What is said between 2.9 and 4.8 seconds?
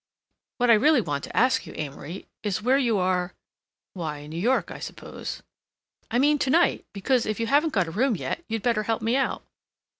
are—" "Why, New York, I